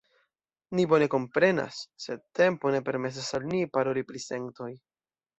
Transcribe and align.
Ni 0.77 0.83
bone 0.91 1.07
komprenas, 1.13 1.81
sed 2.05 2.23
tempo 2.39 2.71
ne 2.75 2.79
permesas 2.87 3.27
al 3.41 3.45
ni 3.51 3.61
paroli 3.77 4.05
pri 4.13 4.23
sentoj. 4.25 4.71